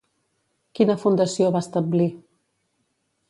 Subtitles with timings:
[0.77, 2.09] Quina fundació va establir?